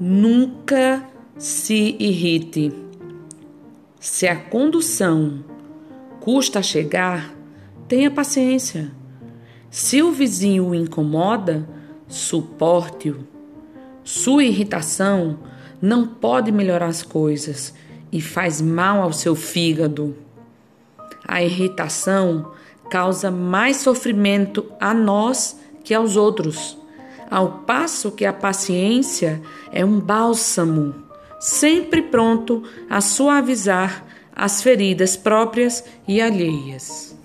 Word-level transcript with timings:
Nunca 0.00 1.06
se 1.36 1.94
irrite. 2.00 2.72
Se 4.00 4.26
a 4.26 4.34
condução 4.34 5.44
custa 6.20 6.62
chegar, 6.62 7.34
tenha 7.86 8.10
paciência. 8.10 8.90
Se 9.70 10.02
o 10.02 10.10
vizinho 10.10 10.68
o 10.68 10.74
incomoda, 10.74 11.68
suporte-o. 12.08 13.26
Sua 14.02 14.42
irritação 14.42 15.38
não 15.82 16.06
pode 16.06 16.50
melhorar 16.50 16.86
as 16.86 17.02
coisas 17.02 17.74
e 18.10 18.22
faz 18.22 18.58
mal 18.62 19.02
ao 19.02 19.12
seu 19.12 19.36
fígado. 19.36 20.16
A 21.28 21.42
irritação 21.42 22.52
causa 22.90 23.30
mais 23.30 23.76
sofrimento 23.76 24.64
a 24.80 24.94
nós 24.94 25.60
que 25.84 25.92
aos 25.92 26.16
outros, 26.16 26.79
ao 27.30 27.60
passo 27.60 28.10
que 28.10 28.24
a 28.24 28.32
paciência 28.32 29.40
é 29.72 29.84
um 29.84 30.00
bálsamo, 30.00 30.94
sempre 31.38 32.02
pronto 32.02 32.62
a 32.88 33.00
suavizar 33.00 34.04
as 34.34 34.62
feridas 34.62 35.16
próprias 35.16 35.84
e 36.08 36.20
alheias. 36.20 37.16